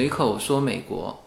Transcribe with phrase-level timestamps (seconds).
[0.00, 1.22] 随口说美国。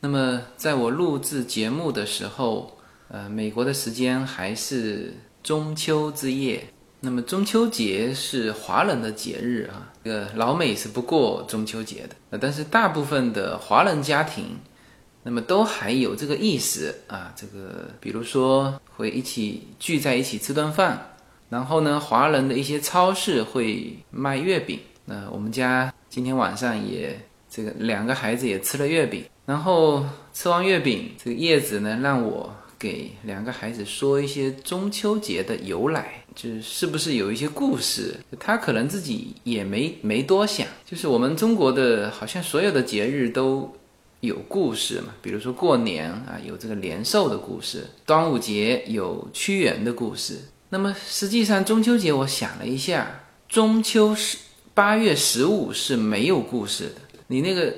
[0.00, 2.76] 那么在我录制节目的时候，
[3.06, 5.14] 呃，美国的时间还是
[5.44, 6.66] 中秋之夜。
[6.98, 12.16] 那么中秋节是华人的节日啊，这个老美是不过中秋节的。
[12.30, 14.56] 呃，但是大部分的华人家庭，
[15.22, 21.14] 那么都还有这个意识啊，这个比如说会一起聚在一起吃顿饭，
[21.48, 24.80] 然后呢，华人的一些超市会卖月饼。
[25.04, 27.20] 那我们家今天晚上也
[27.56, 36.22] 这个两个孩子也吃了月饼，然后吃完月饼，这个叶子呢让我给两个孩子说一些中秋节的由来。
[36.34, 38.14] 就是是不是有一些故事？
[38.38, 40.66] 他可能自己也没没多想。
[40.84, 43.74] 就是我们中国的，好像所有的节日都
[44.20, 45.14] 有故事嘛。
[45.22, 50.38] 比如说过年啊，有这个年兽的故事；端午节有屈原的故事。
[50.68, 54.36] 那么实际上中秋节，我想了一下，中秋是
[54.74, 56.96] 八月十五是没有故事的。
[57.28, 57.72] 你那个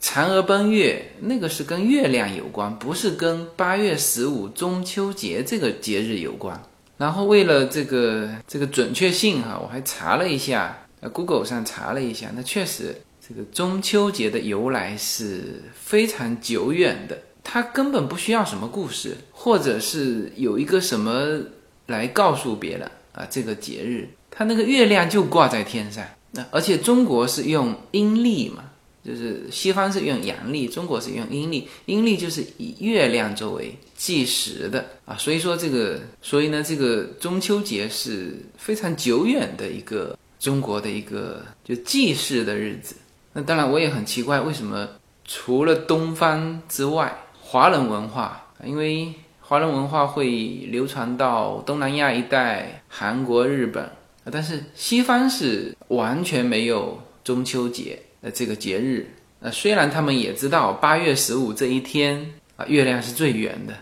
[0.00, 6.60] 嫦娥奔月，那个是跟月亮有关，不是跟八月十五中秋节这个节日有关。
[6.98, 12.94] 然后为了这个这个准确性哈，我还查了一下，呃，Google 上查了一下，那确实
[13.26, 21.40] 这个中秋节的由来是非常久远的，它根本不需要什么故事，或者是有一个什么
[21.86, 28.64] 来告诉别人啊，这个节日它那个月亮就挂在天上，那而且中国是用阴历嘛。
[29.04, 31.68] 就是西方是用阳历，中国是用阴历。
[31.86, 42.94] 阴历就是以月亮作为计时的啊，所以说这个，所以呢，这个中秋节是非常久远的一个中国的一个就祭祀的日子。
[43.32, 44.88] 那当然，我也很奇怪，为什么
[45.24, 50.30] 除了东方之外，华人文化，因为华人文化会
[50.70, 53.90] 流传到东南亚一带，韩国、日本，
[54.30, 57.98] 但是西方是完全没有中秋节。
[58.22, 59.04] 呃，这个节日，
[59.40, 62.24] 呃，虽然他们也知道八月十五这一天
[62.54, 63.74] 啊，月亮是最圆的，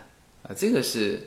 [0.43, 1.21] 啊，这个是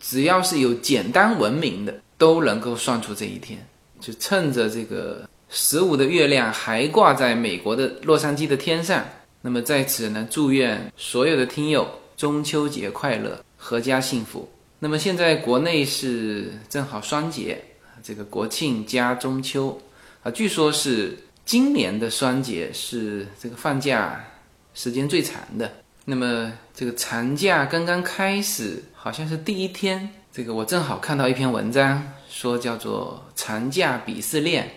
[0.00, 3.58] 只要是有简单文明的都能够算出这一天。
[3.98, 9.04] 就趁着这个十五的月亮还挂在美国的洛杉矶的天上，
[9.42, 14.48] 那么在此呢，祝愿所有的听友中秋节快乐，阖家幸福。
[14.78, 17.60] 那么现在国内是正好双节，
[18.00, 19.76] 这个国庆加中秋
[20.22, 21.18] 啊，据说是。
[21.50, 24.24] 今年的双节是这个放假
[24.72, 25.68] 时间最长的。
[26.04, 34.70] 那么这个长假刚刚开始，好像是第一天，这个我正好看到一篇文章，说叫做长假鄙视链。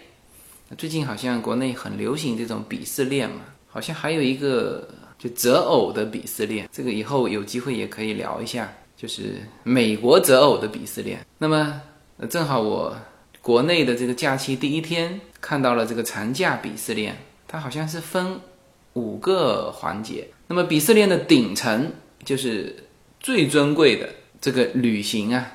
[0.75, 6.67] 最近好像国内很流行这种鄙视链嘛，好像还有一个就择偶的鄙视链。
[6.72, 11.23] 这个以后有机会也可以聊一下，就是美国择偶的鄙视链。
[11.38, 11.79] 那么
[12.31, 12.97] 正好我。
[13.43, 18.39] 国内的这个假期第一天看到了这个长假鄙视链，它好像是分
[18.93, 20.29] 五个环节。
[20.47, 21.91] 那么鄙视链的顶层
[22.23, 22.87] 就是
[23.19, 24.07] 最尊贵的
[24.39, 25.45] 这个旅行啊，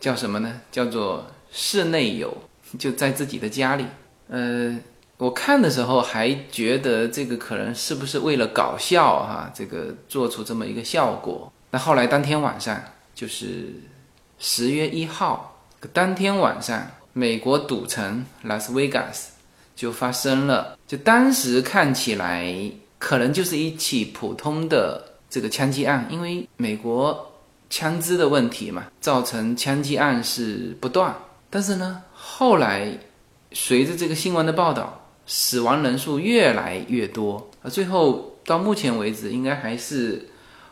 [0.00, 0.60] 叫什么呢？
[0.72, 2.36] 叫做室内游，
[2.80, 3.84] 就在自己的家里。
[4.28, 4.76] 呃，
[5.16, 11.52] 我看的时候还觉得这个可能是不是为了搞笑哈，这个做出这么一个效果。
[11.70, 12.82] 那后来当天晚上
[13.14, 13.72] 就是
[14.36, 16.90] 十月一号，当天晚上。
[17.18, 19.32] 美国赌城拉斯维加斯
[19.74, 22.54] 就发生了，就当时看起来
[22.98, 27.32] 可能就是一起普通的这个枪击案，因为美国
[27.70, 31.16] 枪支的问题嘛，造成枪击案是不断。
[31.48, 32.92] 但是呢，后来
[33.52, 40.28] 随着这个新闻的报道，死亡人数越来越多，啊，最后到目前为止应该还是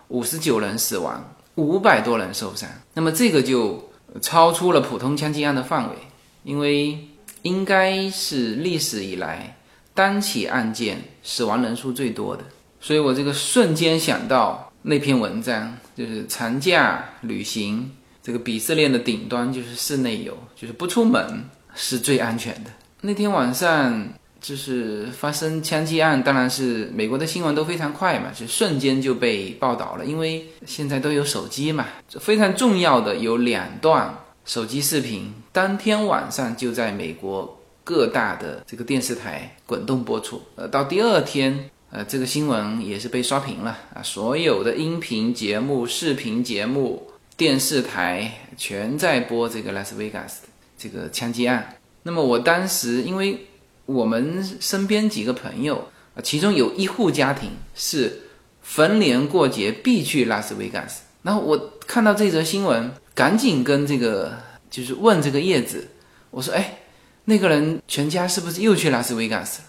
[0.09, 2.69] 五十九人死亡，五百多人受伤。
[2.93, 3.91] 那么这个就
[4.21, 5.97] 超出了普通枪击案的范围。
[6.45, 6.97] 因为
[7.43, 9.57] 应该是历史以来
[9.93, 12.45] 单起案件死亡人数最多的，
[12.81, 17.91] 所以我这个瞬间想到那篇文章，就是长假旅行
[18.23, 22.71] 这个鄙视链的顶端就是室内游，就是不出门是最安全的。
[23.01, 24.09] 那天晚上
[24.41, 31.87] 就是发生枪击案，当然是美国的新闻都非常快嘛，就瞬间就被报道了，因为现在都有手机嘛，
[32.21, 34.15] 非常重要的有两段。
[34.45, 50.43] 手机视频当天晚上就在美国各大的这个电视台滚动播出，呃，到第二天，呃，这个新闻也是被刷屏了啊，所有的音频节目、视频节目、电视台全在播这个拉斯维加斯
[50.77, 51.77] 这个枪击案。
[52.03, 53.47] 那么我当时，因为
[53.87, 58.21] 我们身边几个朋友啊，其中有一户家庭是
[58.61, 62.93] 逢年过节必去拉斯维加斯，然后我看到这则新闻。
[63.15, 64.37] 赶紧跟这个
[64.69, 65.89] 就是问这个叶子，
[66.31, 66.79] 我说：“哎，
[67.27, 69.63] 那个人全家是不是又去拉斯维加斯？”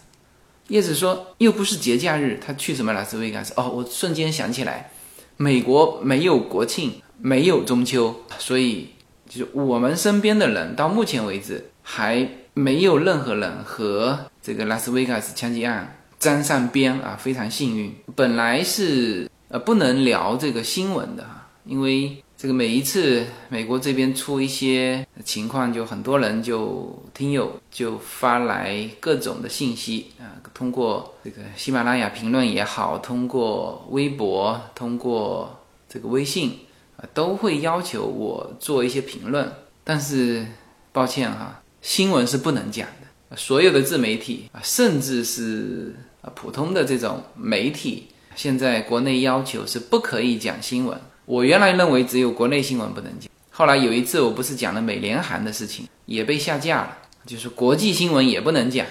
[0.69, 3.53] 叶子说又不是节假日，他去什么拉斯维加斯？
[3.55, 4.89] 哦，我瞬间想起来，
[5.37, 8.89] 美国没有国庆，没有中秋，所以
[9.29, 17.93] 就是我们身边的人到目前为止还没有任何人和这个拉斯维加斯枪击案沾上边啊，非常幸运。
[18.15, 22.23] 本来是呃不能聊这个新闻的哈，因为。
[22.45, 35.59] 这个每一次美国这边出一些情况，就很多人就听友就发来各种的信息啊，通过这个喜马拉雅评论也好，通过微博，通过
[35.89, 36.59] 这个微信
[36.97, 39.51] 啊，都会要求我做一些评论。
[39.83, 40.45] 但是
[40.91, 43.35] 抱歉哈，新闻是不能讲的。
[43.35, 50.95] 所有的自媒体啊，甚至是啊普通的这种媒体，现在国内要求是不可以讲新闻。
[51.25, 58.85] 我原来认为只有国内新闻不能讲，后来有一次我不是讲了美联航的事情，也被下架了，就是国际新闻也不能讲。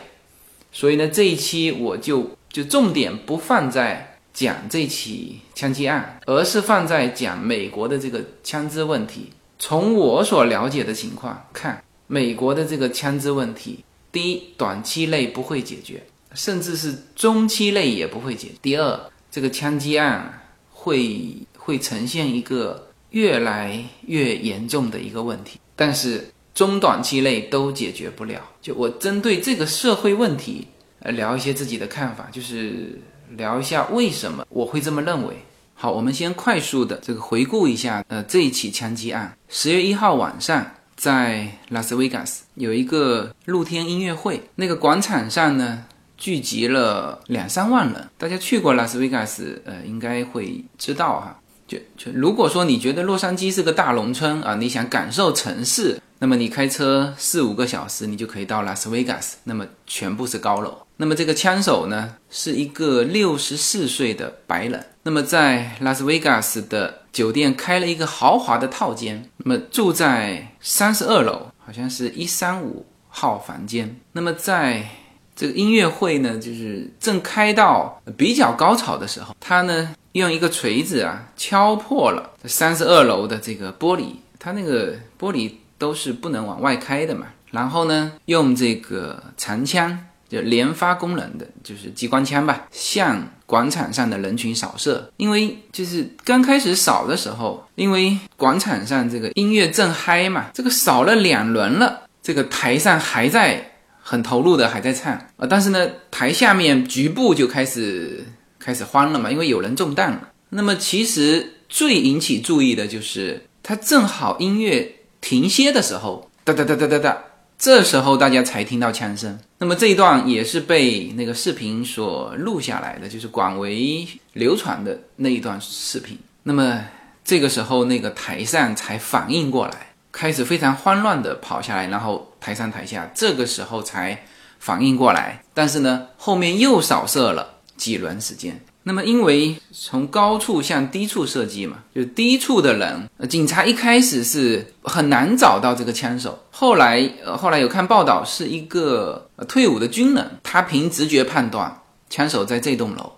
[0.73, 9.31] 所以呢，这一期我就就重点不放在讲这起枪击案，而是放在讲美国的这个枪支问题。
[9.61, 16.03] 从我所了解的情况看，美国的这个枪支问题，第一，短期内不会解决，
[16.35, 18.49] 甚至是中期内也不会解。
[18.61, 19.01] 第二，
[19.31, 20.43] 这个枪击案
[20.73, 21.37] 会。
[21.65, 28.39] 会呈现一个越来越严重的一个问题，但是中短期内都解决不了。
[28.61, 30.67] 就我针对这个社会问题，
[31.01, 33.01] 呃，聊一些自己的看法，就是
[33.31, 35.35] 聊一下为什么我会这么认为。
[35.73, 45.87] 好，我们先快速的这个回顾一下，呃，这一起枪击案，十月一号晚上在拉斯维加斯有一个露天音乐会，那个广场上呢。
[46.17, 51.39] 聚集了两三万人，大家去过拉斯维加斯，呃，应该会知道哈。
[51.67, 59.39] 就就如果说你觉得洛杉矶是个大农村啊，你想感受城市，那么你开车四五个小时，你就可以到拉斯维加斯。
[59.45, 60.77] 那么全部是高楼。
[60.99, 64.85] 那么这个枪手呢，是一个六十四岁的白人。
[65.03, 73.99] 那么在拉斯维加斯的酒店开了一个豪华的套间，那么住在三十二楼，好像是一三五号房间。
[74.13, 74.87] 那么在
[75.35, 79.95] 这个音乐会呢，就是正开到比较高潮的时候，他呢。
[80.15, 84.05] 用一个锤子啊，敲破了三十二楼的这个玻璃，
[84.39, 87.27] 它那个玻璃都是不能往外开的嘛。
[87.51, 95.11] 然后呢，用这个长枪，就连发功能的，就是机关枪吧，向广场上的人群扫射。
[95.17, 103.69] 因为就是刚开始扫的时候，因为广场上这个音乐正嗨嘛，这个扫了两轮了，这个台上还在
[104.01, 108.25] 很投入的还在唱啊，但是呢，台下面局部就开始。
[108.65, 110.31] 开始慌了嘛，因为有人中弹了。
[110.49, 117.19] 那么其实最引起注意的就是，他正好音乐停歇的时候，哒哒哒哒哒哒，
[117.59, 119.39] 这时候大家才听到枪声。
[119.59, 126.19] 那么这一段也是被那个视频所录下来的，就是广为流传的那一段视频。
[126.45, 126.83] 那么
[127.23, 134.25] 这个时候，那个台上才反应过来，开始非常慌乱的跑下来，然后台上台下这个时候才
[134.59, 135.43] 反应过来。
[135.53, 137.54] 但是呢，后面又扫射了。
[137.77, 146.39] 几轮时间，那么因为从高处向低处射击嘛，就低处的人，警察一开始是很难找到这个枪手。
[146.51, 153.13] 后来，呃，后来有看报道，是一个退伍的军人，他凭直觉判断枪手在这栋楼，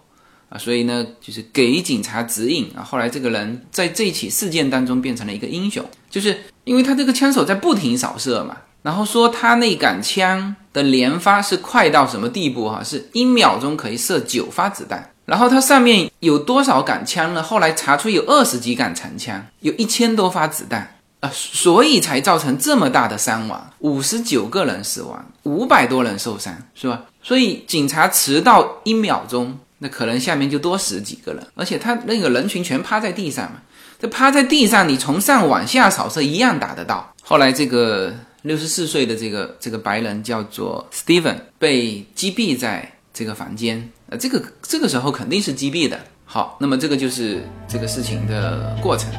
[0.48, 2.82] 啊，所以呢，就是给警察指引啊。
[2.82, 8.56] 后来这个人在这起事件当中变成了一个英雄，就是因为他这个枪手在不停扫射嘛。
[8.86, 12.68] 然后说他那杆枪的连发是快到什么地步？
[12.68, 15.10] 哈，是一秒钟可以射九发子弹。
[15.24, 17.42] 然后它上面有多少杆枪呢？
[17.42, 20.88] 后来查出有二十几杆长枪，有一千多发子弹
[21.18, 27.02] 啊，所以才造成这么大的伤亡，五十九个人死亡，五百多人受伤，是吧？
[27.20, 31.44] 所以警察迟到一秒钟，那可能下面就多死几个人。
[31.56, 33.56] 而且他那个人群全趴在地上嘛，
[33.98, 37.12] 这趴在地上，你从上往下扫射一样打得到。
[37.20, 38.14] 后来这个。
[38.46, 43.90] 六十四岁的这个这个白人叫做 Steven，被击毙在这个房间。
[44.08, 45.98] 呃，这个这个时候肯定是击毙的。
[46.24, 49.10] 好，那么这个就是这个事情的过程。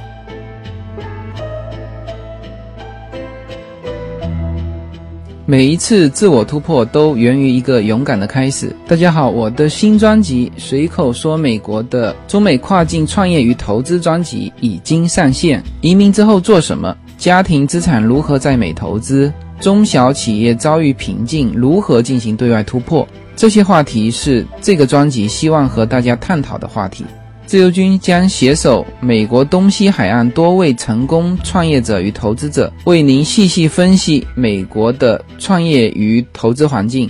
[5.45, 8.73] 每一次自我突破都源于一个勇敢的开始。
[8.87, 15.61] 大家好，我的新专辑《随口说美国的中美跨境创业与投资》专辑已经上线。
[15.81, 16.95] 移民之后做什么？
[17.17, 19.33] 家庭资产如何在美投资？
[19.59, 23.07] 中小企业遭遇瓶颈，如何进行对外突破？
[23.35, 27.03] 这些话题是这个专辑希望和大家探讨的话题。
[27.47, 37.09] 自由军将携手美国东西海岸多位成功创业者与投资者，为您细细分析美国的创业与投资环境。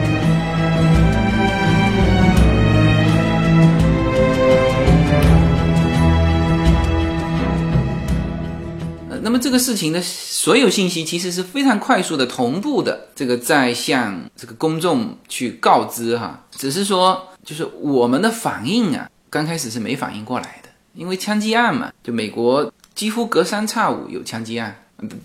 [9.41, 20.69] 这个事情的所有信息其实是非常快速的同步的，这个在向这个公众去告知哈，只是说就是我们的反应啊，刚开始是没反应过来的。
[20.93, 24.75] 因为枪击案嘛，就美国几乎隔三差五有枪击案，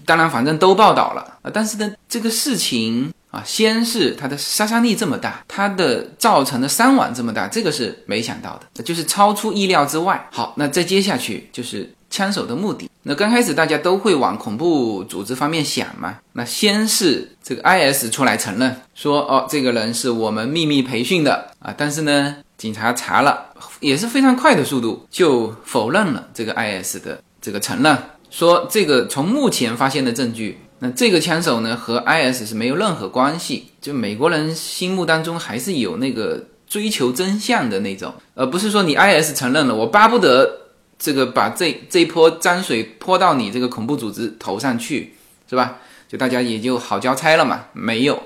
[0.04, 1.50] 当然反正都报道了啊。
[1.52, 10.28] 但是呢，这个事情啊，先是它的杀伤力这么大，它的造成的伤亡这么大，这个是没想到的，就是超出意料之外。
[10.30, 12.90] 好，那再接下去就是枪手的目的。
[13.02, 16.18] 那刚开始大家都会往恐怖组织方面想嘛。
[16.32, 22.36] 那先是这个 IS 出来承认说，哦，这个人是我们秘密培训的啊，但是呢。
[22.56, 23.48] 警察查了，
[23.80, 27.94] 也是非常快的速度就否认了这个 IS 的这个承认，
[28.30, 33.66] 说这个从目前发现的证据，那这个枪手呢和 IS 是没有任何关系。
[33.78, 40.65] 就美国人心目当中还是有那个追求真相的那种，而不是说你 IS 承认了，我巴不得
[40.98, 45.14] 这个把这这一泼脏水泼到你这个恐怖组织头上去，
[45.48, 45.78] 是吧？
[46.08, 47.66] 就大家也就好交差了嘛。
[47.72, 48.22] 没有，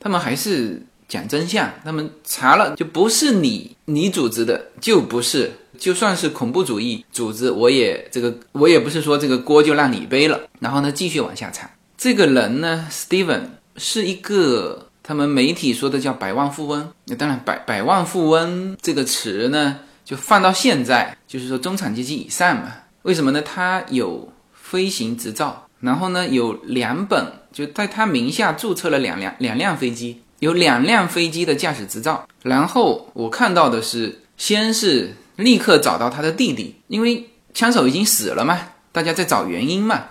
[0.00, 0.82] 他们还是。
[1.08, 10.38] 讲真相，他们查了就不是你你组织的，就不是，就算是恐怖主义组织，我也这个我也不是说这个锅就让你背了。
[10.60, 13.40] 然后呢，继续往下查，这个人呢，Steven
[13.78, 16.92] 是一个他们媒体说的叫百万富翁。
[17.06, 22.72] 那当然，百百万富翁这个词呢，就放到现在就是说中产阶级以上嘛。
[23.02, 23.42] 为什么呢？
[23.42, 30.22] 他有飞行执照，然后呢有两本，就在他名下注册了两辆两辆飞机。
[30.38, 38.58] 有两辆飞机的驾驶执照，然后我看到的是，先是立刻找到他的弟弟，因为枪手已经死了嘛，
[38.92, 40.04] 大家在找原因嘛。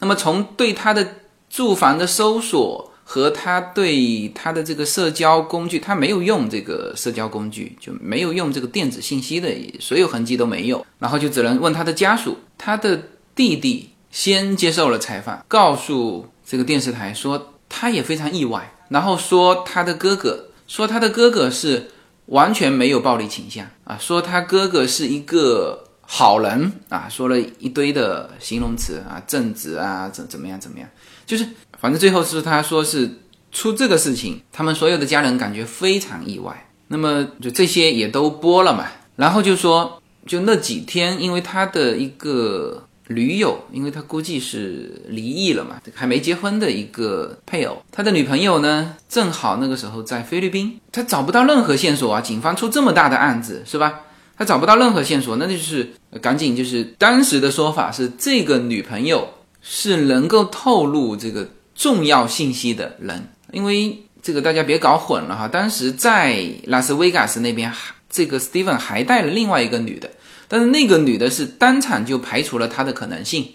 [0.00, 1.14] 那么从对他的
[1.48, 12.38] 住房的搜索和他对他的这个社交工具，他没有用这个社交工具，就没有用这个电子信息的所有痕迹都没有，然后就只能问他的家属。
[12.56, 13.02] 他的
[13.34, 18.72] 弟弟先接受了采访，告诉这个电视台说，他也非常意外。
[18.88, 21.90] 然后说他的哥哥，说他的哥哥是
[22.26, 30.88] 完全没有暴力倾向啊，说他哥哥是一个好人啊，说了一堆的形容词啊，正直啊，怎怎么样怎么样，
[31.26, 31.44] 就是
[31.80, 33.10] 反正最后是他说是
[33.50, 36.68] 出这个事情，他们所有的家人感觉非常意外。
[36.88, 42.84] 那么就这些也都播了嘛，然后就说就那几天，因为他的一个。
[43.12, 52.20] 女友，因为他估计是离异了嘛，还没结婚的一个配偶，他的女朋友呢，正好那个时候在菲律宾，他找不到任何线索啊。
[52.20, 54.02] 警方出这么大的案子，是吧？
[54.38, 55.90] 他找不到任何线索，那就是
[56.22, 59.28] 赶紧就是当时的说法是，这个女朋友
[59.60, 61.48] 是能够透露这个
[61.80, 65.48] 重要信息的人，因为这个大家别搞混了哈。
[65.48, 67.72] 当时在拉斯维加斯那边，
[68.10, 70.10] 这个 Steven 还带了另外一个女的。
[70.46, 73.48] 但是那个女的是当场就排除了他的可能性，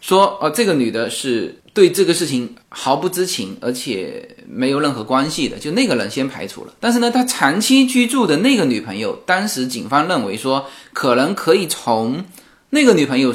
[0.00, 6.72] 说哦，这个女的是对这个事情毫不知情，而且没有任何关系的，就那个人先排除了。
[6.78, 12.24] 但是呢，他长期居住的那个女朋友，当时警方认为说，可能可以从
[12.70, 13.34] 那个女朋友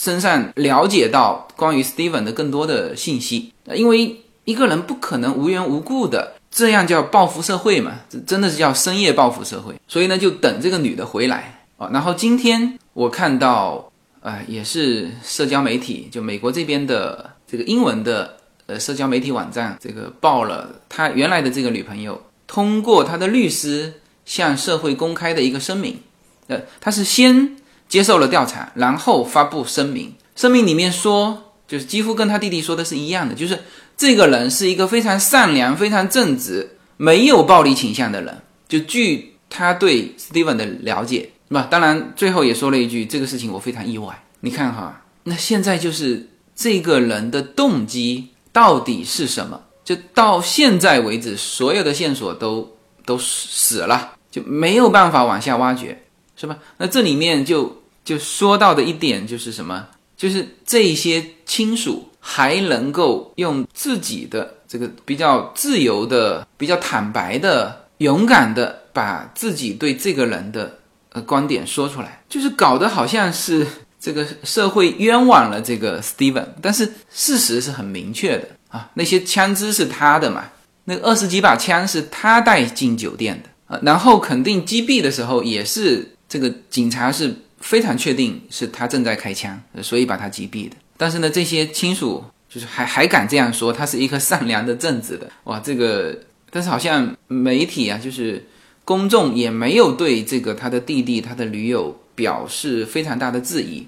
[0.00, 9.74] 身上了解到关于 Steven 的更多的信息，因为一个人不可能无缘无故的这样叫报复社会嘛，这真的是叫深夜报复社会。
[9.88, 11.64] 所以呢，就等这个女的回来。
[11.78, 13.90] 啊，然后今天我看到，
[14.20, 18.36] 呃，也是社交媒体，就美国这边的这个英文的
[18.66, 25.98] 呃社交媒体网站，这个报了他原来的这个女朋友通过他的律师向社会公开的一个声明，
[26.46, 27.56] 呃，他是先
[27.88, 33.58] 接受了调查，然后发布声明，声明里面说，就是几乎跟他弟弟说的是一样的，就是
[33.96, 41.30] 这个人是一个非常善良、非常正直、没有暴力倾向的人，就据他对 Steven 的了解。
[41.48, 44.22] 那当然，最后也说了一句，这个事情我非常意外。
[44.40, 49.58] 你看哈，那现在就是这个人的动机到底是什么？
[49.82, 52.76] 就到现在为止，所有的线索都
[53.06, 56.04] 都死了，就没有办法往下挖掘，
[56.36, 56.58] 是吧？
[56.76, 57.77] 那这里面就
[58.08, 59.86] 就说到的一点就是什么？
[60.16, 70.78] 就是这些亲属还能够用自己的这个比较自由的、比较坦白的、勇敢的，把自己对这个人的
[71.12, 71.20] 呃。
[71.20, 73.66] 观点说出来，就是搞得好像是
[74.00, 80.44] 这个社会冤枉了这个 Steven，但是事实是很明确的啊，那些枪支是他的嘛，
[80.84, 90.76] 那二十几把枪是他带进酒店的啊，然后肯定击毙的时候也是这个警察是非常确定是他正在开枪，所以把他击毙的。
[90.96, 96.18] 但是呢，这些亲属就是还还敢这样说，他是一个善良的正直的哇，这个
[96.50, 98.46] 但是好像媒体啊，就是
[98.84, 101.98] 公众也没有对这个他的弟弟他的女友。
[102.18, 103.86] 表示非常大的质疑，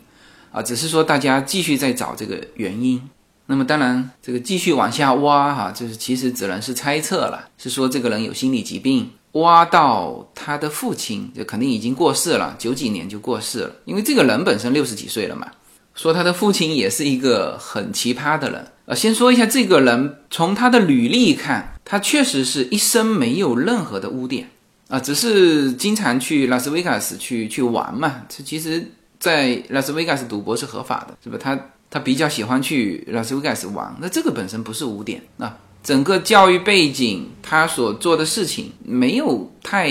[0.52, 3.02] 啊，只是说大家继续在找这个原因。
[3.46, 15.46] 那么当然，这个继续往下挖哈，就是其实只能是猜测了，是说这个人有心理疾病，挖到他的父亲就肯定已经过世了，九几年就过世了，因为这个人本身六十几岁了嘛。
[15.94, 24.48] 说他的父亲也是一个很奇葩的人，呃，先说一下这个人，从他的履历看，他确实是一生没有任何的污点。
[24.88, 28.22] 啊，只是经常去拉斯维加斯去去玩嘛。
[28.28, 31.38] 这其实，在拉斯维加斯赌博是合法的，是吧？
[31.40, 31.56] 他
[31.88, 35.22] 他比较喜欢去拉斯维加斯玩，那这个本身不是污点。
[35.38, 39.88] 啊整个教育背景，他所做的事情没有太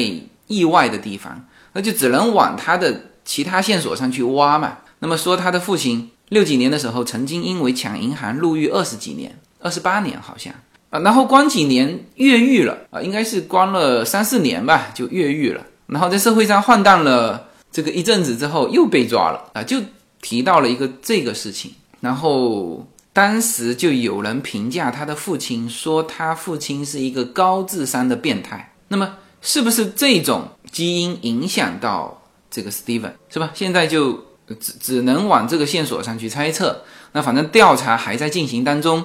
[0.48, 4.78] 意外的地方，那就只能往他的其他线索上去挖嘛。
[5.00, 10.54] 那么说，他的父亲六几年的时候曾经因为抢银行入狱二十几年，二十八年好像。
[10.90, 15.64] 啊，然后关几年越狱了啊，应该是关了三四年吧，就越狱了。
[15.86, 19.80] 然后在社会上晃荡了这个一阵子之后，又被抓了啊，就
[20.20, 21.72] 提到了一个这个事情。
[22.00, 28.74] 然后当时就有人评价他的父亲，说他父亲是一个高智商的变态。
[28.88, 33.52] 那么是不是这种基因影响到这个 Steven 是吧？
[33.54, 34.14] 现在就
[34.60, 36.84] 只只能往这个线索上去猜测。
[37.12, 39.04] 那反正调查还在进行当中。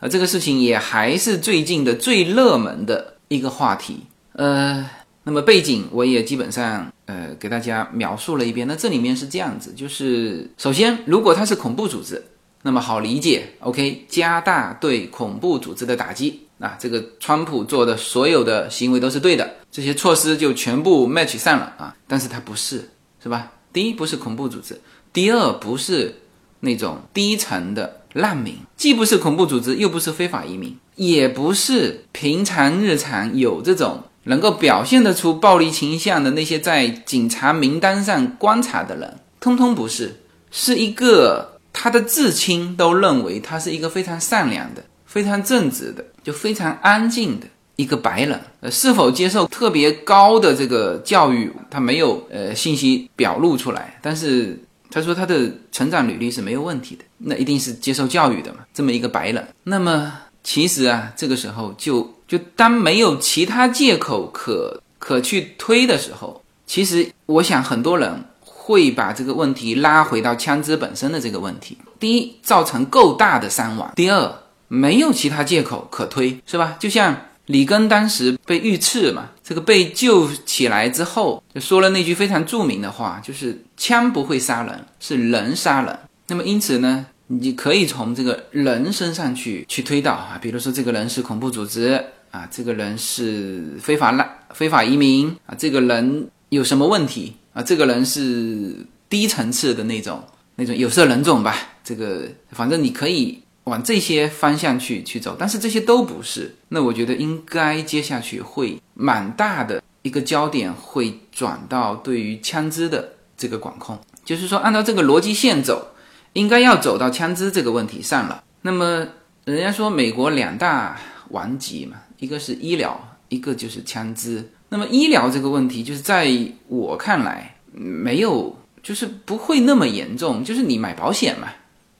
[0.00, 4.00] 呃，这个事情也还是最近的最热门的一个话题。
[4.32, 4.84] 呃，
[5.22, 8.66] 那么背景我也基本上呃给大家描述了一遍。
[8.66, 12.20] 那这里面是这样子，就是首先，如果他是恐怖组织，
[12.62, 16.46] 那么好理解，OK，加大对恐怖组织的打击。
[16.58, 21.96] 那这个川普做的所有的行为都是对的，这些措施就全部 match 上了啊。
[22.06, 22.88] 但是它不是，
[23.22, 23.52] 是吧？
[23.72, 24.76] 第一，不是恐怖组织；
[25.12, 26.22] 第二，不是
[26.60, 27.98] 那种低层的。
[28.14, 40.20] 难民既不是恐怖组织，又不是非法移民，也不是平常日常有这种能够表现得出暴力倾向的那些在警察名单上观察的人，通通不是，
[40.50, 48.40] 是一个他的至亲都认为他是一个非常善良的、非常正直的、就非常安静的一个白人。
[48.60, 54.58] 呃，是否接受特别高的这个教育，他没有呃信息表露出来，但是。
[54.94, 59.42] 他说他的成长履历是没有问题的，那一定是接受教育的嘛，这么一个白人。
[59.64, 60.12] 那么
[60.44, 68.22] 其实啊，这个时候就就当没有其他借口可可去推的时候，其实我想很多人
[68.62, 71.76] 会把这个问题拉回到枪支本身的这个问题。
[71.98, 74.32] 第一，造成够大的伤亡；第二，
[74.68, 76.76] 没有其他借口可推，是吧？
[76.78, 77.16] 就像。
[77.46, 85.98] 里根当时被遇刺嘛，这个被救起来之后，就说了那句非常著名的话，就是枪不会杀人，是人杀人。
[86.28, 97.62] 那么因此呢，你可以从这个人身上去去推导啊，比如说这个人是恐怖组织啊，这个人是非法滥非法移民啊，这个人有什么问题啊？
[97.62, 100.22] 这个人是低层次的那种
[100.56, 101.56] 那种有色人种吧？
[101.84, 103.42] 这个反正你可以。
[103.66, 106.52] 往这些方向去去走，但是这些都不是。
[106.70, 115.94] 那我觉得应该接下去会蛮大的一个焦点会转到对于枪支的这个管控，就是说按照这个逻辑线走，
[116.32, 118.42] 应该要走到枪支这个问题上了。
[118.62, 119.06] 那么
[119.44, 124.50] 人家说美国两大顽疾嘛，一个是医疗，一个就是枪支。
[124.72, 126.34] 那么医疗这个问题，就是在
[126.66, 131.48] 我看来没有，就是不会那么严重，就是你买保险嘛。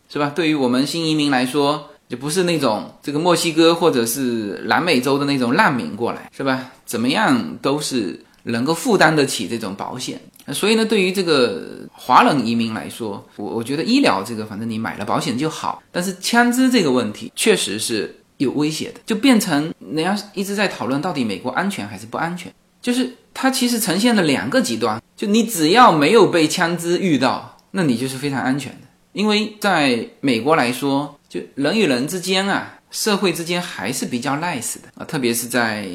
[0.08, 0.32] 是吧？
[0.35, 6.70] 对于我们新移民来说，就不是那种这个墨西哥或者是南美洲的那种难民过来，是吧？
[6.87, 10.18] 怎么样都是能够负担得起这种保险。
[10.48, 15.82] 所以呢，对于这个华人移民来说，我我觉得医疗这个，反正你买了保险就好。
[15.90, 22.52] 但是枪支这个问题确实是有威胁的，就变成人家一直在讨论到底美国安全还是不安全。
[22.82, 28.78] 就是它其实呈现了两个极端，就你只要没有被枪支遇到，那你就是非常安全的。
[29.12, 35.86] 因为在美国来说，就人与人之间啊，社会之间还是比较 nice 的啊，特别是在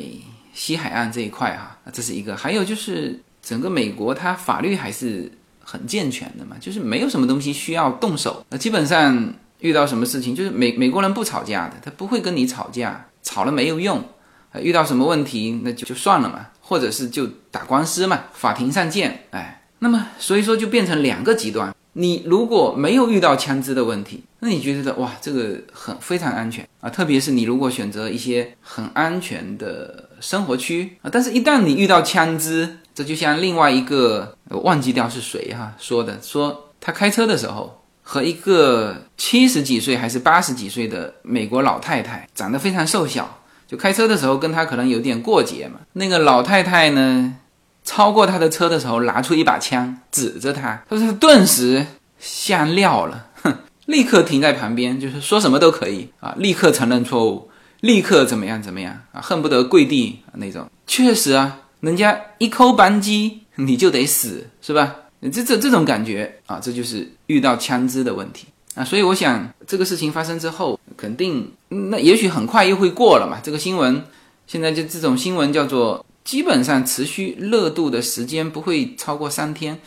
[0.53, 2.37] 西海岸这一块哈，这是一个。
[2.37, 8.45] 还有就是整个美国它法律还是很健全的嘛，就是没有什么东西需要动手。
[8.49, 14.03] 那基本上遇到什么事情，就是美美国人不吵架的，他不会跟你吵架，吵了没有用。
[14.51, 19.25] 呃遇到什么问题，那就就算了嘛，或者是就打官司嘛，法庭上见。
[19.31, 21.73] 哎，那么所以说就变成两个极端。
[21.93, 26.87] 你如果没有遇到枪支的问题，那你觉得哇，这个很非常安全啊！
[26.87, 45.79] 特别是你如果选择一些很安全的生活区啊，但是一旦你遇到枪支，这就像另外一个忘记掉是谁哈说的，说他开车的时候和一个七十几岁还是八十几岁的美国老太太长得非常瘦小，就开车的时候跟他可能有点过节嘛。
[45.93, 47.35] 那个老太太呢？
[47.83, 51.85] 超过他的车的时候，拿出一把枪指着他，他说：“顿时
[52.19, 57.49] 吓尿了，哼， 立刻停在旁边，就是说什么都可以啊，立刻承认错误，
[57.79, 60.69] 立刻怎么样怎么样啊，恨不得跪地那种。
[60.85, 64.93] 确实啊，人家一扣扳机，你就得死，是吧？
[65.31, 68.85] 这这这种感觉啊，这就是遇到枪支的问题啊。
[68.85, 73.41] 所以我想，这个事情发生之后，肯定那也许很快又会过了嘛。
[73.43, 74.01] 这个新闻
[74.45, 76.05] 现在就这种新闻叫做。
[76.27, 79.79] 基本上持续热度的时间不会超过三天，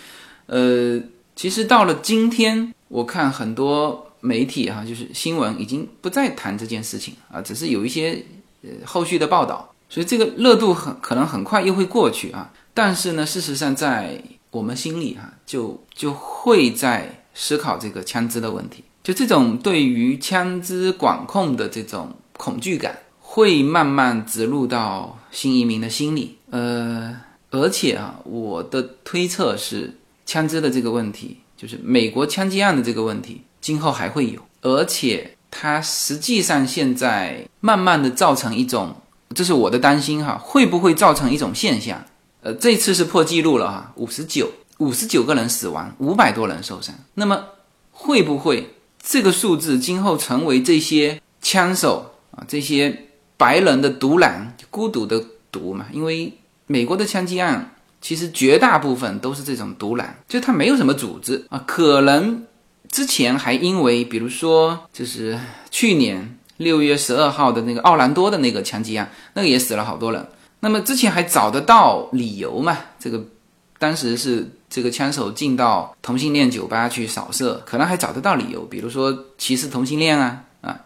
[0.47, 0.99] 呃，
[1.37, 8.25] 其实到了今天，我看很多媒体哈，就是新闻已经不再谈这件事情啊，只是有一些
[8.63, 12.51] 呃后续的报道，所以这个热度很可能很快又会过去啊。
[12.73, 14.19] 但是呢，事实上在
[14.51, 22.99] 我们心里哈，就就会在思考这个枪支的问题，就这种对于枪支管控的这种恐惧感。
[23.33, 27.17] 会慢慢植入到新移民的心里，呃，
[27.53, 29.95] 而且啊，我的推测是，
[30.27, 38.97] 枪支的这个问题，就是美国枪击案的这个问题，今后还会有，而且它实际上现在慢慢的造成一种，
[39.33, 42.05] 这是我的担心哈，会不会造成一种现象？
[42.43, 47.47] 呃，这次是破纪录了哈，五十九，五十九个人死亡，五百多人受伤，那么
[47.91, 53.07] 会不会这个数字今后成为这些枪手啊这些？
[53.41, 56.31] 白人的独揽，孤独的独嘛，因为
[56.67, 61.65] 美国的枪击案其实绝大部分都是这种独揽，就他没有什么组织啊。
[61.67, 62.45] 可能
[62.91, 65.41] 之前还因为，比如说，就是
[65.71, 70.29] 去年六月十二号的那个奥兰多的那个枪击案，那个也死了好多人。
[70.61, 72.77] 那么之前还找得到理由嘛？
[72.99, 73.25] 这个
[73.79, 80.81] 当时是这个枪手进到同性恋酒吧去扫射，可能还找得到理由，比如说歧视同性恋啊啊。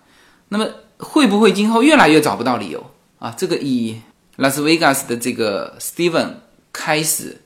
[0.48, 0.66] 那么。
[0.96, 2.86] 会不会今后越来越找不到理由
[3.18, 3.34] 啊？
[3.36, 4.00] 这个以
[4.36, 6.34] 拉斯维加斯的这个 Steven
[6.72, 7.42] 开始，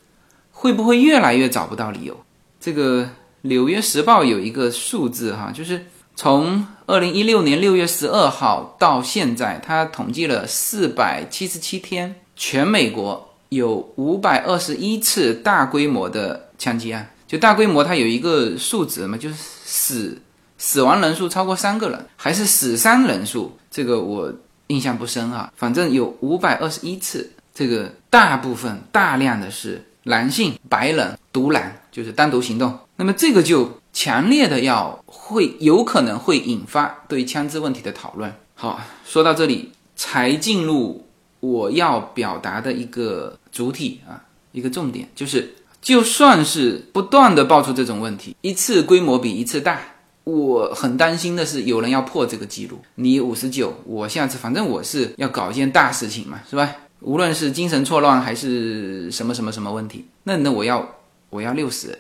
[0.53, 2.20] 会不会越来越找不到理由？
[2.61, 3.05] 这个
[3.40, 17.09] 《纽约时报》有一个数字哈，就是从二零一六年六月十二号到现在，他统计了四百七十七天，全美国有五百二十一次大规模的枪击案。
[17.27, 20.19] 就大规模，它有一个数值嘛，就是死。
[20.61, 23.53] 死亡人数超过三个人，还是死伤人数？
[23.71, 24.33] 这个我
[24.67, 25.53] 印象不深啊。
[25.55, 32.77] 反正有五百二十一次，这个大部分大量的是男性白人独揽，就是单独行动。
[32.97, 38.35] 那么这个就强烈的要会有可能会引发对枪支问题的讨论。
[38.57, 41.07] 好，说到这里才进入
[41.40, 49.81] 我要表达的一个主体啊，一个重点就是，就算是不断的爆出这种问题，一次规模比一次大。
[50.24, 52.79] 我很担心的是，有人要破这个记录。
[52.96, 56.70] 你五十九，我下次反正我是要搞一件大事情嘛，是吧？
[57.01, 60.87] 无论是精神错乱还是什么什么什么问题，那那我要
[61.31, 61.98] 我要六十，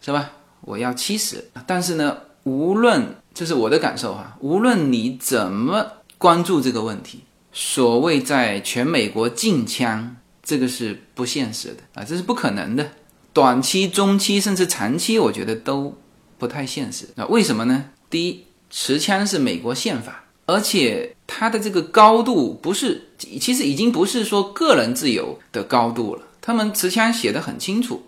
[0.00, 0.30] 是吧？
[0.62, 1.44] 我要七十。
[1.66, 7.24] 但是呢，无论这是我的感受哈，无论你怎么关注这个问题，
[7.56, 12.86] 所谓在全美国禁枪，这个是不现实的啊，这是不可能的。
[13.32, 15.96] 短期、中期甚至长期，我觉得都。
[16.38, 17.24] 不太现实啊？
[17.28, 17.86] 为什么呢？
[18.10, 23.08] 第一，持枪是美国宪法，而且它的这个高度不是，
[23.40, 26.22] 其实已经不是说个人自由的高度了。
[26.42, 28.02] 他们持枪写的很清楚，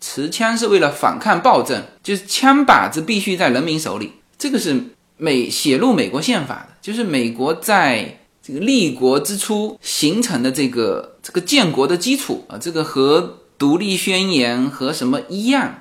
[0.00, 4.12] 持枪是为了反抗暴政，就是枪把子必须在人民手里。
[4.38, 4.82] 这个是
[5.18, 8.19] 美写入美国宪法的，就是美国在
[8.58, 15.76] 立国之初形成的这个这个建国的基础啊，这个和独立宣言和什么一样。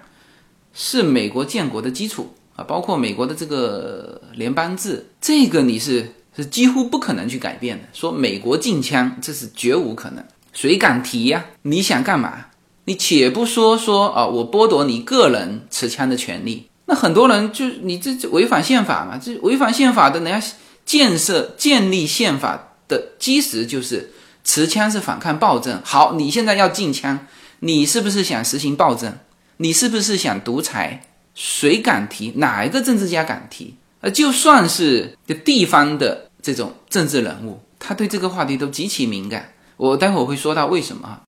[0.71, 7.83] 是美国建国的基础啊，包括美国的这个联邦制，这个你是是几乎不可能去改变的。
[7.91, 10.23] 说美国禁枪，这是绝无可能。
[10.53, 11.43] 谁敢提呀？
[11.63, 12.45] 你想干嘛？
[12.85, 19.19] 你且不说说啊，我剥夺你个人持枪的权利，那很多人就你这违反宪法嘛？
[19.21, 20.47] 这违反宪法的，人家
[20.85, 24.11] 建设建立宪法的基石就是
[24.43, 25.81] 持枪是反抗暴政。
[25.83, 27.27] 好，你现在要禁枪，
[27.59, 29.13] 你是不是想实行暴政？
[29.57, 31.01] 你是不是想独裁？
[31.35, 32.33] 谁敢提？
[32.35, 33.75] 哪一个政治家敢提？
[34.01, 39.53] 呃，就算是地方的这种政治人物，他对这个话题都极其敏感。
[39.77, 41.19] 我待会儿会说到为什么。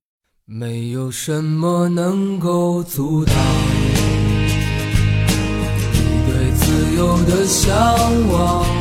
[0.45, 3.35] 没有什么能够阻挡
[5.93, 7.73] 你对自由的向
[8.29, 8.80] 往。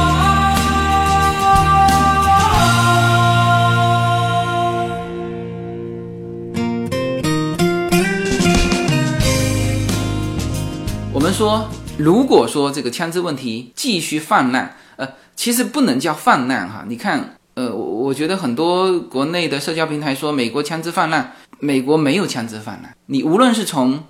[11.31, 11.69] 说。
[11.97, 16.83] 如果说这个枪支问题继续泛滥，呃，其实不能叫泛滥哈。
[16.87, 22.95] 你看，呃，我我觉得很多国内的社交平台说美国枪支泛滥，美国没有枪支泛滥。
[23.07, 24.03] 你无论是从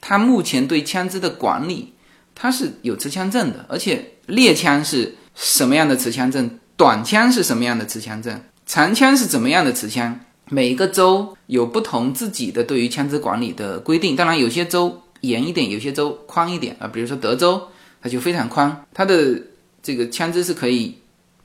[0.00, 1.94] 他目前对枪支的管理，
[2.34, 14.14] 他是有持枪证的，而且猎枪是什么样的持枪证，短枪是什么样的持枪证，长枪是怎么样的持枪，每一个州有不同自己的对于枪支管理的规定。
[14.14, 15.00] 当然，有些州。
[15.20, 17.60] 严一点，有些州宽一点啊，比如说德州，
[18.02, 19.40] 它就非常宽，它的
[19.82, 20.96] 这个枪支是可以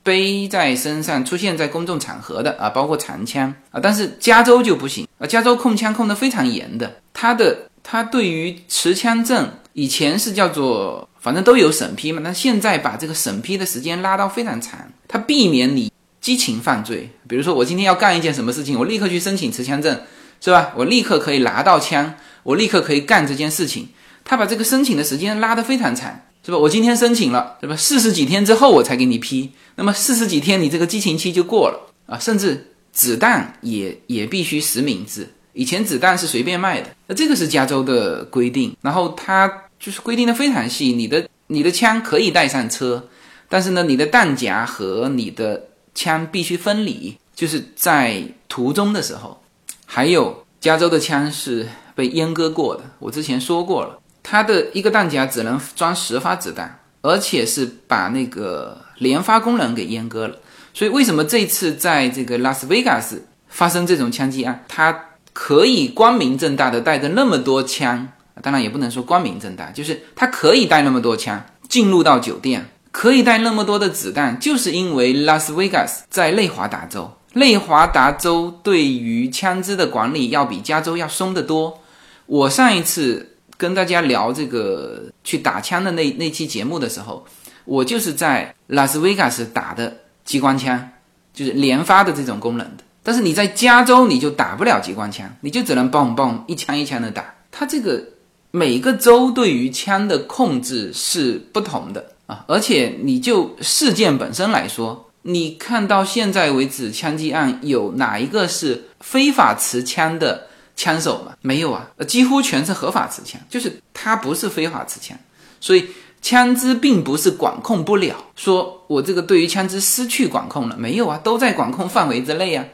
[0.02, 3.80] 背在身上，出现在公众场合的啊，包括长枪啊。
[3.82, 17.10] 但是加州就不行啊，加州控枪控得非常严的，它的它对于持枪证以前是叫做反正都有审批嘛，那现在把这个审批的时间拉到非常长，它避免你激情犯罪。
[17.28, 20.00] 比如说我今天要干一件什么事情，我立刻去申请持枪证，
[20.40, 20.72] 是吧？
[20.76, 22.14] 我立刻可以拿到枪。
[22.46, 23.88] 我立刻可以干这件事情，
[24.24, 26.56] 他把这个申请的时间拉得非常长，是吧？
[26.56, 27.74] 我今天申请了，是吧？
[27.76, 43.08] 四十几天之后我才给你批，那么四十几天你这个激情期就过了啊，甚至子弹也也必须实名制，以前子弹是随便卖的，那这个是加州的规定，然后它就是规定的非常细，你的你的枪可以带上车，
[43.48, 45.60] 但是呢，你的弹夹和你的
[45.96, 49.42] 枪必须分离，就是在途中的时候，
[49.84, 51.66] 还有加州的枪是。
[51.96, 60.36] 被阉割过的，我之前说过了，它的一个弹夹只能装十发子弹，而且是把那个连发功能给阉割了。
[60.74, 68.08] 所以为什么这次在这个拉斯维加斯发生这种枪击案，它可以光明正大的带着那么多枪？
[68.42, 81.78] 当然也不能说光明正大，就是它可以带那么多枪进入到酒店，可以带那么多的子弹，就是因为拉斯维加斯在内华达州，内华达州对于枪支的管理要比加州要松得多。
[82.26, 87.24] 我上一次跟大家聊这个去打枪的那那期节目的时候，
[87.64, 90.90] 我就是在拉斯维加斯打的机关枪，
[91.32, 92.84] 就是连发的这种功能的。
[93.02, 97.34] 但是你在加州你就打不了机关枪，你就只能嘣嘣一枪一枪的打。
[97.52, 98.04] 它这个
[98.50, 110.48] 每个州对于枪的控制是不同的啊，而且你就事件本身来说，你看到现在为止枪击案有哪一个是非法持枪的？
[110.76, 115.18] 枪手嘛，没有啊，几乎全是合法持枪，就是他不是非法持枪，
[115.58, 115.88] 所以
[116.20, 118.14] 枪支并不是管控不了。
[118.36, 122.64] 说我这个对于枪支失去管控了，没有啊，都在管控范围之内啊，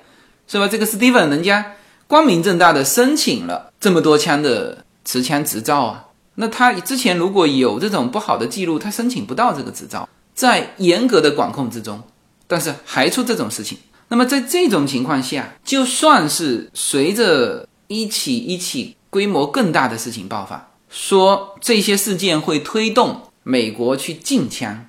[0.49, 0.67] 是吧？
[0.67, 1.75] 这个 Steven 人家
[2.09, 12.03] 光明正大的申请了这么多枪的持枪执照啊，那他之前如果有这种不好的记录，他申请不到这个执照，在严格的管控之中，
[12.49, 24.87] 但是还出这种事情，那么在这种情况下，就算是随着一起一起规模更大的事情爆发，说这些事件会推动美国去禁枪，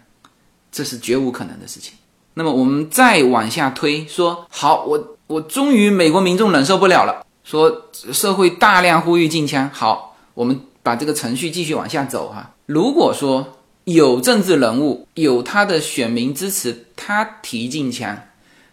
[0.72, 1.94] 这是绝无可能的事情。
[2.36, 12.56] 那么我们再往下推，说好，我我终于美国民众忍受不了了，说社会大量呼吁禁枪，好，我们把这个程序继续往下走哈。
[12.66, 18.18] 如果说有政治人物有他的选民支持他提禁枪，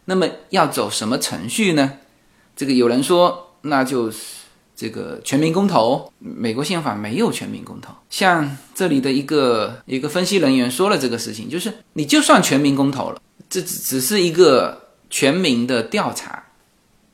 [0.05, 1.95] 那么要走什么程序呢？
[2.55, 3.49] 这个有人说。
[3.63, 4.19] 那就是
[4.75, 7.93] 这个全民公投，美国宪法没有全民公投。
[8.09, 16.45] 像这里的一个一个分析人员说了这个事情，就是你就算全民公投了，这只只是一个全民的调查，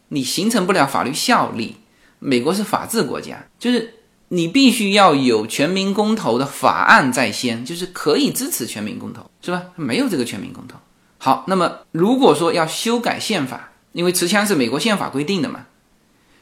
[0.08, 1.76] 你形成不了法律效力。
[2.18, 3.92] 美国是法治国家，就是
[4.28, 9.62] 你必须要有全民公投的法案在先，就是可以支持全民公投，是吧？
[9.76, 10.76] 没有这个全民公投。
[11.18, 15.66] 好，那么如果说要修改宪法，因为持枪是美国宪法规定的嘛。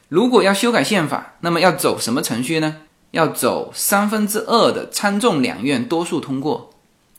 [0.07, 2.77] 如果要修改宪法，那么要走什么程序呢？
[3.11, 6.69] 要走三分之二的参众两院多数通过，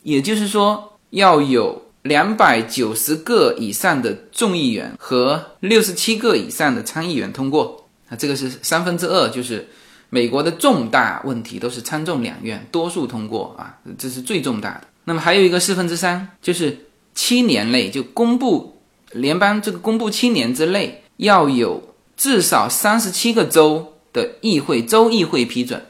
[0.02, 7.84] 也就是说要有两百九十个以上的众议员和六十七个以上的参议员通过。
[8.08, 9.66] 啊，这个是三分之二，就是
[10.10, 14.82] 美国的重大问题都是参众两院多数通过啊，这是最重大的。
[15.04, 16.78] 那么还有一个四分之三，就是
[17.14, 18.76] 七年内就公布
[19.12, 21.82] 联邦这个公布七年之内要有
[22.16, 25.84] 至少三十七个州的议会州议会批准，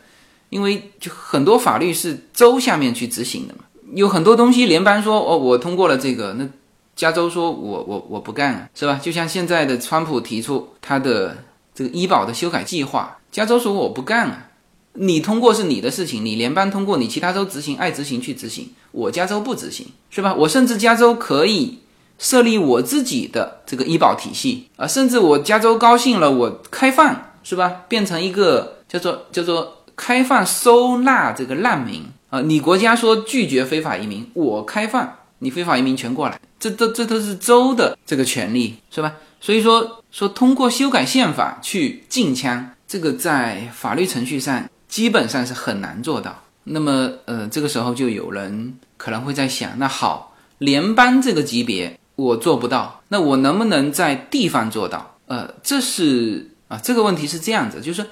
[0.50, 6.48] 因为就很多法律是州下面去执行的嘛，有很多东西联邦说哦我通过了这个，那
[6.94, 9.00] 加州说我我我不干了，是吧？
[9.02, 11.36] 就像现在的川普提出他的。
[11.76, 14.48] 这个医保的修改计划，加州说我不干啊，
[14.94, 20.34] 你通过是你的事情，你联邦通过，你其他州执行爱执行去执行，我加州不执行，是吧？
[20.34, 21.80] 我甚至加州可以
[22.18, 27.82] 设立我自己的这个医保体系啊，甚至我加州高兴了，我开放，是吧？
[27.88, 39.12] 变成一个叫做叫做开放收纳这个难民啊，你国家说拒绝非法移民，我开放，你非法移民全过来，这都这都是州的这个权利，是吧？
[39.40, 46.42] 所以说说通过修改宪法去禁枪，这个在法律程序上基本上是很难做到。
[46.64, 55.18] 那么，呃，这个时候就有人可能会在想，那好，联邦这个级别我做不到，那我能不能在地方做到？
[55.26, 58.04] 呃，这是啊，这个问题是这样子，就是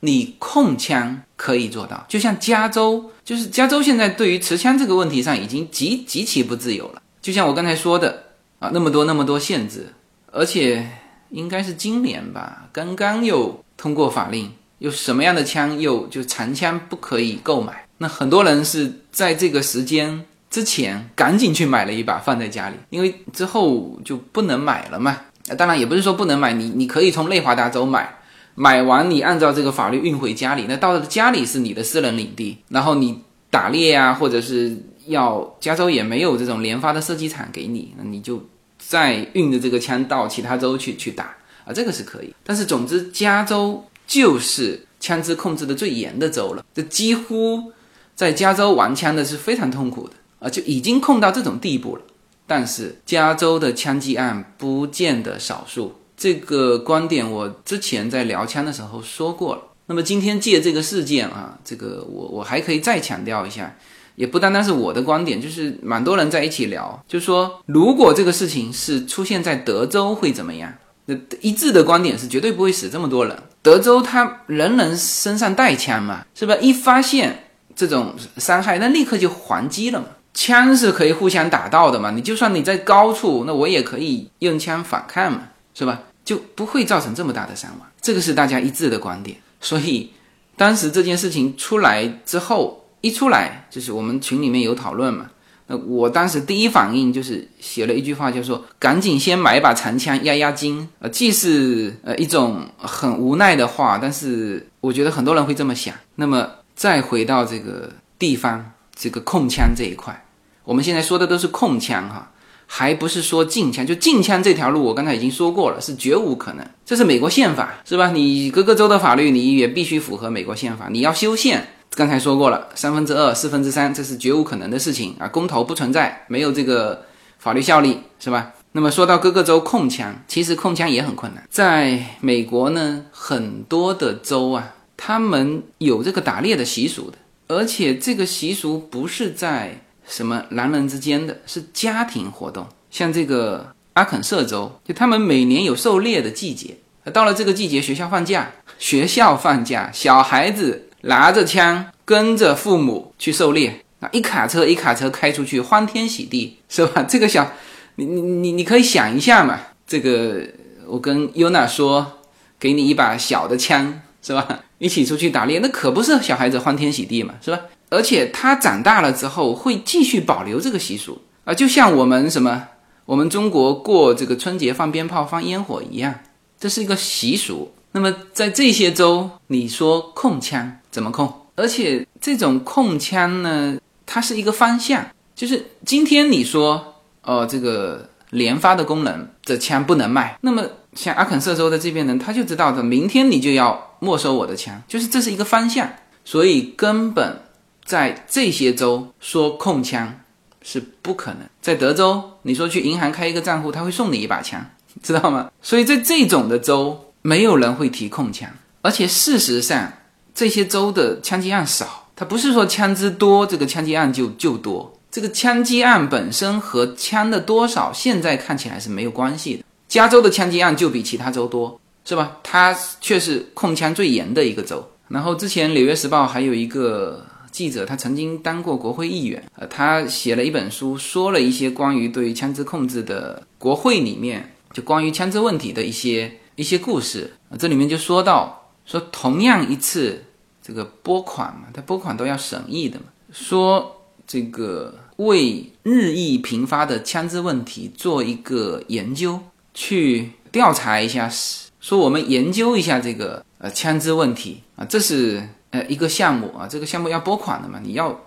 [0.00, 7.00] 你控枪可以做到，就像加州，就是加州现在对于持枪这个问题上已经极极其不自由了。
[7.22, 8.24] 就像我刚才说的
[8.58, 9.94] 啊，那么多那么多限制。
[10.32, 10.88] 而且
[11.30, 17.88] 应该是今年吧，刚刚又通过法令，又什么样的枪又就长枪不可以购买。
[17.98, 25.16] 那很多人是在这个时间之前赶紧去买了一把放在家里，因为之后就不能买了嘛。
[25.56, 28.18] 当然也不是说不能买，你你可以从内华达州买，
[28.54, 38.44] 买完你按照这个法律运回家里，那到了家里是你的私人领地，然后你打猎啊，或者是要加州也没有这种连发的射击场给你，那你就。
[38.82, 41.36] 再运着这个枪到其他州去去打
[41.66, 42.34] 啊，这个是可以。
[42.42, 46.64] 但是总之，加州就是枪支控制的最严的州了。
[46.74, 47.70] 这几乎
[48.16, 52.02] 在加州玩枪的是非常痛苦的啊，就已经控到这种地步了。
[52.46, 59.62] 但是加州的枪击案不见得少数，这个观点我之前在聊枪的时候说过了。
[59.86, 63.72] 那么今天借这个事件啊，这个我我还可以再强调一下。
[64.16, 70.70] 也不单单是我的观点，就是蛮多人在一起聊，就说，如果这个事情是出现在德州会怎么样？
[71.06, 73.34] 那一致的观点是绝对不会死这么多人。
[73.62, 76.54] 德州他人人身上带枪嘛，是吧？
[76.56, 80.06] 一发现这种伤害，那立刻就还击了嘛。
[80.34, 85.42] 枪是可以互相打到的嘛，你就算你在高处，那我也可以用枪反抗嘛，
[85.74, 86.00] 是吧？
[86.24, 87.88] 就不会造成这么大的伤亡。
[88.00, 89.36] 这个是大家一致的观点。
[89.60, 90.10] 所以
[90.56, 92.78] 当时这件事情出来之后。
[93.02, 95.30] 一出来就是我们群里面有讨论嘛，
[95.68, 100.86] 那我当时第一反应就是写了一句话，就是说赶紧先买一把长枪压压惊。
[100.98, 105.94] 呃，既是呃一种很无奈的话，但是我觉得很多人会这么想。
[106.16, 110.26] 那么再回到这个地方，这个控枪这一块，
[110.62, 112.30] 我们现在说的都是控枪哈，
[112.66, 113.86] 还不是说禁枪。
[113.86, 116.66] 就禁枪这条路，我刚才已经说过了，是绝无可能。
[116.84, 118.10] 这是美国宪法是吧？
[118.10, 121.66] 你各个州的法律你也必须符合美国宪法，你要修宪。
[121.94, 125.26] 刚才说过了，三分之二、四分之三，这是绝无可能的事情啊！
[125.26, 127.06] 公投不存在，没有这个
[127.38, 128.52] 法律效力，是吧？
[128.72, 131.42] 那么说到各个州控枪，其实控枪也很困难。
[131.50, 137.18] 在美国呢，很多的州啊，他们有这个打猎的习俗的，
[137.50, 142.64] 而且这个习俗不是在什么男人之间的，是家庭活动。
[142.92, 146.76] 像这个阿肯色州，就他们每年有狩猎的季节，
[147.12, 150.86] 到了这个季节，学校放假，学校放假，小孩子。
[151.02, 157.02] 拿着枪跟着父母去狩猎，啊，一卡车一卡车开出去，欢天喜地，是吧？
[157.04, 157.54] 这个小，
[157.94, 159.58] 你你你你可以想一下嘛。
[159.86, 160.46] 这个
[160.86, 162.20] 我跟尤娜说，
[162.58, 164.60] 给你一把小的枪，是吧？
[164.78, 167.60] 一起出去打猎，那可不是小孩子欢天喜地嘛，是吧？
[167.88, 172.68] 而且他长大了之后会继续保留这个习俗啊，就像我们什么，
[173.04, 176.14] 我们中国过这个春节放鞭炮、放烟火一样，
[176.58, 177.72] 这是一个习俗。
[177.92, 181.32] 那么在这些州，你说控枪怎么控？
[181.56, 185.04] 而且这种控枪呢，它是一个方向，
[185.34, 190.64] 就是今天你说，哦，这个连发的功能的枪不能卖，那么
[190.94, 195.88] 像阿肯色州的这边人，他就知道的，明天你就要没收我的枪，就是这是一个方向，
[196.24, 197.40] 所以根本
[197.84, 200.18] 在这些州说控枪
[200.62, 201.42] 是不可能。
[201.62, 204.64] 在德州，你说去银行开一个账户，他会送你一把枪，
[205.02, 205.52] 知道吗？
[205.62, 207.06] 所以在这种的州。
[207.22, 208.48] 没有人会提控枪，
[208.80, 209.92] 而且事实上
[210.34, 214.90] 这些州的枪击案少，它不是说枪支多，这个枪击案就就多。
[215.10, 219.64] 这个枪击案本身和枪的多少，现在看起来是没有关系的。
[219.86, 222.38] 加州的枪击案就比其他州多，是吧？
[222.42, 224.86] 它却是控枪最严的一个州。
[225.08, 237.32] 然后之前《纽约时报》还有一个记者，他曾经当过国会议员，呃，他写了一本书，说了一些关于对枪支控制的国会里面就关于枪支问题的一些一些故事。
[237.58, 240.24] 这里面就说到，说同样一次
[240.62, 243.96] 这个拨款嘛，他拨款都要审议的嘛，说。
[244.26, 249.40] 这个为日益频发的枪支问题做一个研究，
[249.74, 258.20] 去调查一下是，说我们研究一下这个呃枪支问题啊，这是呃一个项目啊，这个项目要拨款的嘛，你要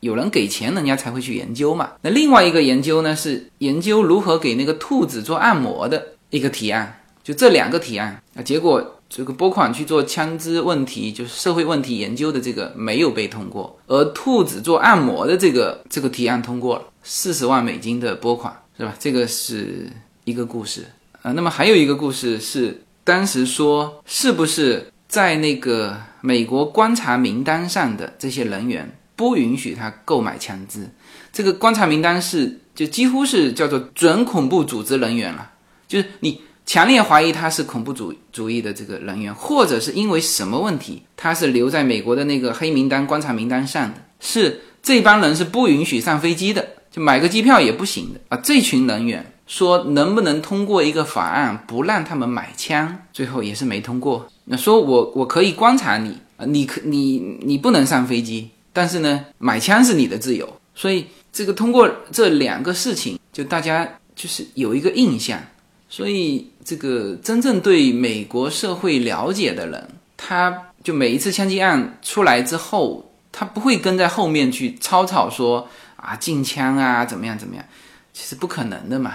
[0.00, 1.92] 有人给钱，人家才会去研究嘛。
[2.02, 8.94] 那另外一个研究呢，是研究如何给那个兔子做按摩的一个提案，就这两个提案啊，结果。
[9.10, 18.94] 这个拨款去做枪支问题，就是社会问题研究的这个没有被通过，而兔子做按摩的这个这个提案通过了，四十万美金的拨款是吧？
[18.98, 19.90] 这个是
[20.24, 20.84] 一个故事
[21.22, 21.32] 啊。
[21.32, 30.86] 那么还有一个故事是，当时说是不是在那个美国观察名单上的这些人员不允许他购买枪支？
[31.32, 35.50] 这个观察名单是就几乎是叫做准恐怖组织人员了，
[35.88, 36.42] 就是你。
[36.66, 48.38] 强烈怀疑他是恐怖主主义的这个人员，或者是因为什么问题，他是留在美国的那个黑名单观察名单上的，是这帮人是不允许上飞机的，就买个机票也不行的啊！
[48.44, 54.28] 这群人员说能不能通过一个法案不让他们买枪，最后也是没通过。
[54.44, 60.48] 那说我我可以观察你啊，你可你你不能上飞机，但是呢，买枪是你的自由。
[60.74, 65.40] 所以这个通过这两个事情，就大家就是有一个印象。
[65.90, 69.88] 所以，这个真正对美国社会了解的人，
[70.18, 77.64] 他就每一次枪击案出来之后，他不会跟在后面去吵吵说啊禁枪啊怎么样怎么样，
[78.12, 79.14] 其实不可能的嘛。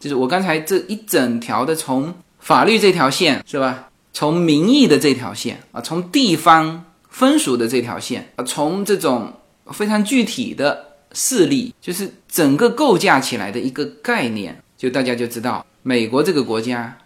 [0.00, 9.34] 就是我刚才这一整条的从法律这条线是吧，从民意的这条线啊，从地方风俗的这条线啊，从这种
[9.66, 15.64] 非常具体的事例，就是整个构架起来的一个概念，就大家就知道。
[15.82, 16.98] 美国这个国家，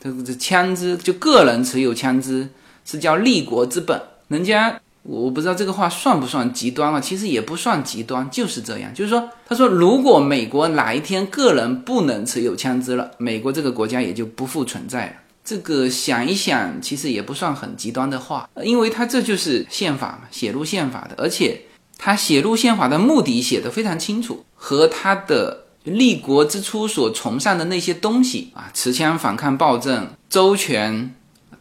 [0.00, 2.48] 这个这枪支就个人持有枪支
[2.84, 4.00] 是叫立国之本。
[4.28, 7.00] 人家我不知道这个话算不算极端啊？
[7.00, 8.92] 其实也不算极端，就是这样。
[8.92, 15.12] 就是说，他说如果美国哪一天个人不能持有枪支了，美国这个国家也就不复存在了。
[15.44, 21.60] 这个想一想，其实也不算很极端的话，因为他这就是宪法嘛，写入宪法的，而且
[21.98, 25.60] 他写入宪法的目的写得非常清楚，和他的。
[25.84, 31.14] 立国之初所崇尚的那些东西啊，持枪反抗暴政、周全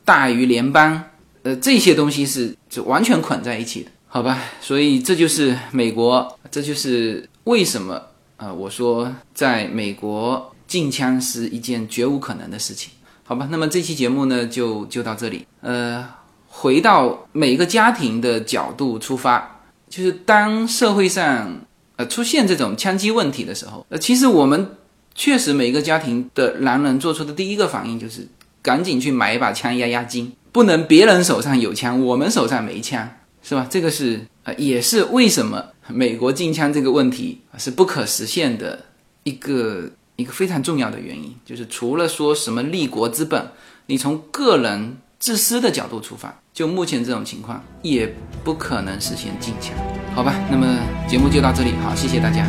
[0.05, 1.03] 大于联邦，
[1.43, 4.39] 呃，这些东西是就完全捆在一起的，好吧？
[4.59, 8.01] 所以这就是美国，这就是为什么
[8.37, 12.91] 啊，我说在美国禁枪是一件绝无可能的事情，
[13.23, 13.47] 好吧？
[13.51, 15.45] 那么这期节目呢，就就到这里。
[15.61, 16.07] 呃，
[16.47, 21.61] 回到每个家庭的角度出发，就是当社会上。
[21.95, 24.67] 呃，出现这种枪击问题的时候，呃，其实我们
[25.13, 28.27] 确实每个家庭的男人做出的第一个反应就是
[28.63, 33.05] 赶紧去买一把枪压压惊，不能别人手上有枪，我们手上没枪，
[33.41, 33.67] 是吧？
[33.69, 38.85] 这个是呃，也是为什么美国禁枪这个问题是不可实现的
[39.23, 43.49] 一个一个非常重要的原因，就是除了说什么立国之本，
[43.87, 44.95] 你从个人。
[45.23, 49.73] 自私的角度出发，就目前这种情况，也不可能实现禁枪，
[50.13, 50.35] 好吧？
[50.51, 50.77] 那么
[51.07, 52.45] 节目就到这里，好，谢谢大家。